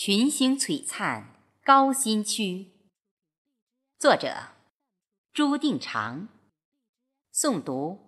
[0.00, 2.68] 群星璀璨，高新区。
[3.98, 4.50] 作者：
[5.32, 6.28] 朱定长。
[7.34, 7.98] 诵读：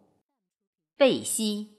[0.96, 1.70] 贝西。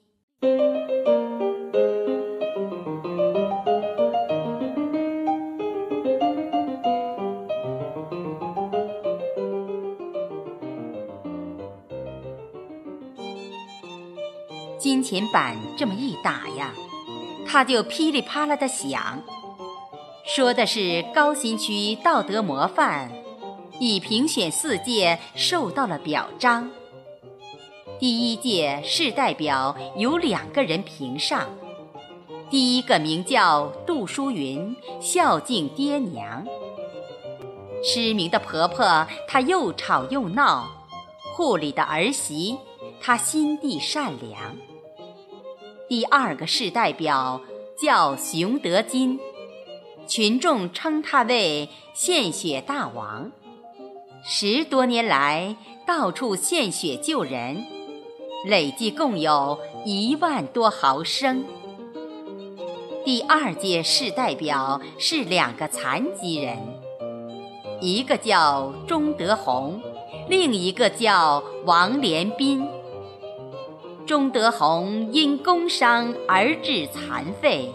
[14.78, 16.74] 金钱板这么一打呀，
[17.46, 19.22] 它就噼里啪啦的响。
[20.34, 23.10] 说的是高新区道德模范，
[23.78, 26.70] 已评选四届受到了表彰。
[28.00, 31.50] 第一届市代表有两个人评上，
[32.48, 36.46] 第一个名叫杜淑云，孝敬爹娘。
[37.84, 40.66] 失明的婆婆，她又吵又闹；
[41.34, 42.56] 护理的儿媳，
[43.02, 44.56] 她心地善良。
[45.90, 47.38] 第二个市代表
[47.78, 49.20] 叫熊德金。
[50.06, 53.30] 群众称他为献血大王，
[54.24, 57.64] 十多年来到处献血救人，
[58.46, 61.44] 累计共有一万多毫升。
[63.04, 66.58] 第二届市代表是两个残疾人，
[67.80, 69.80] 一个叫钟德宏，
[70.28, 72.66] 另一个叫王连斌。
[74.04, 77.72] 钟德宏因工伤而致残废。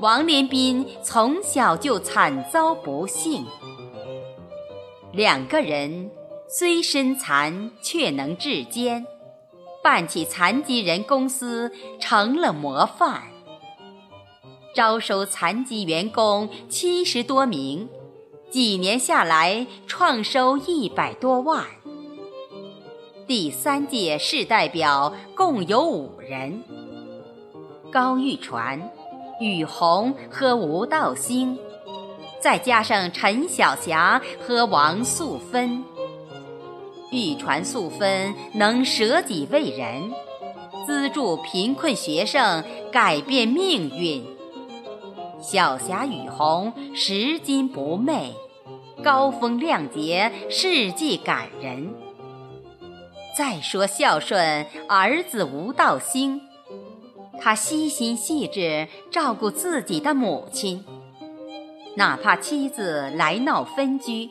[0.00, 3.44] 王连斌从小就惨遭不幸，
[5.12, 6.10] 两个人
[6.48, 9.06] 虽身残，却能治坚，
[9.82, 13.24] 办起残疾人公司成了模范。
[14.74, 17.86] 招收残疾员工七十多名，
[18.50, 21.66] 几年下来创收一百多万。
[23.26, 26.64] 第三届市代表共有五人，
[27.92, 28.90] 高玉传。
[29.40, 31.58] 雨虹和吴道兴，
[32.40, 35.82] 再加上陈晓霞和王素芬，
[37.10, 40.12] 玉传素芬能舍己为人，
[40.86, 44.22] 资助贫困学生，改变命运；
[45.40, 48.34] 晓霞、雨虹拾金不昧，
[49.02, 51.94] 高风亮节，事迹感人。
[53.38, 56.42] 再说孝顺儿子吴道兴。
[57.40, 60.84] 他细心细致照顾自己的母亲，
[61.96, 64.28] 哪怕妻子来闹分居，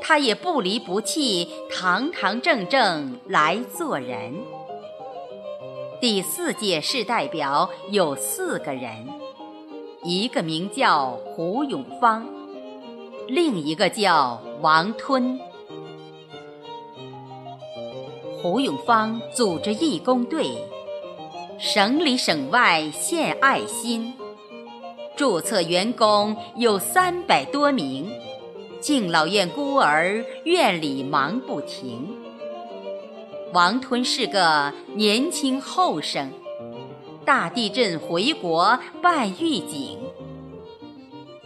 [0.00, 4.34] 他也不离不弃，堂堂正正来做人。
[6.00, 9.06] 第四届市代表有四个人，
[10.02, 12.26] 一个名叫胡永芳，
[13.28, 15.38] 另一个叫王吞。
[18.42, 20.56] 胡永芳组织义工队。
[21.64, 24.12] 省里省外献爱心，
[25.14, 28.10] 注册员工有三百多名，
[28.80, 32.16] 敬老院孤儿院里忙不停。
[33.52, 36.32] 王吞是个年轻后生，
[37.24, 40.00] 大地震回国办预警，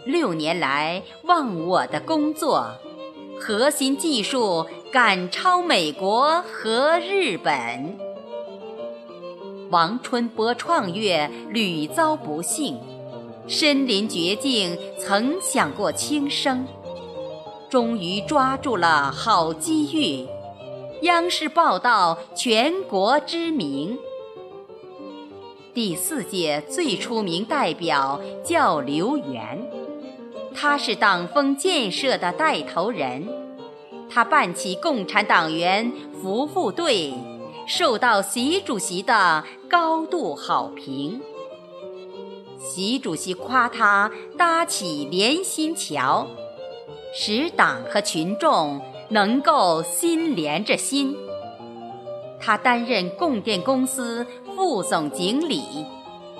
[0.03, 2.71] 六年来忘我的工作，
[3.39, 8.06] 核心技术赶超美国和日本。
[9.69, 12.77] 王春波创业屡遭不幸，
[13.47, 16.65] 身临绝境，曾想过轻生，
[17.69, 20.25] 终于抓住了好机遇。
[21.01, 23.97] 央视报道全国知名。
[25.73, 29.69] 第四届最出名代表叫刘源，
[30.55, 33.27] 他是党风建设的带头人，
[34.09, 35.91] 他办起共产党员
[36.21, 37.13] 服务队。
[37.67, 41.19] 受到习主席的高度好评，
[42.57, 46.25] 习主席夸他搭起连心桥，
[47.13, 48.79] 使党和群众
[49.09, 51.13] 能够心连着心。
[52.39, 54.25] 他担任供电公司
[54.55, 55.61] 副总经理，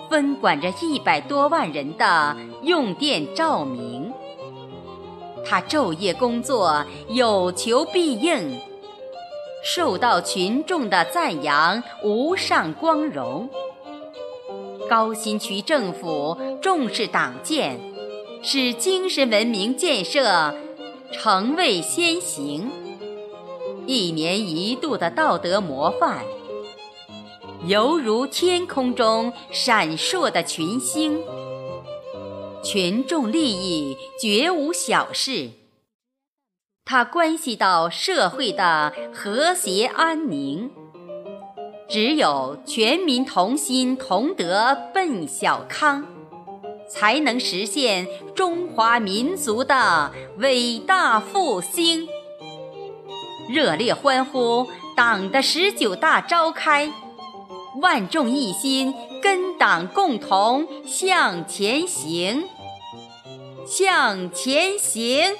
[0.09, 4.13] 分管着一百多万人的用电照明。
[5.43, 8.57] 他昼夜工作，有求必应。
[9.63, 13.49] 受到群众的赞扬，无上光荣。
[14.89, 17.79] 高新区政府重视党建，
[18.41, 20.55] 使精神文明建设
[21.11, 22.71] 成为先行，
[23.85, 26.23] 一年一度的道德模范，
[27.65, 31.19] 犹如天空中闪烁的群星。
[32.63, 35.49] 群众利益绝无小事。
[36.89, 40.71] 它关系到社会的和谐安宁，
[41.89, 46.05] 只有全民同心同德奔小康，
[46.89, 52.07] 才能实现中华民族的伟大复兴。
[53.49, 56.89] 热烈欢呼党的十九大召开，
[57.81, 62.45] 万众一心，跟党共同向前行，
[63.65, 65.35] 向前行。